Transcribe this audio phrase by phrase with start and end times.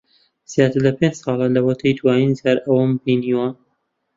[0.51, 3.47] زیاتر لە پێنج ساڵە لەوەتەی دوایین جار ئەوم بینیوە.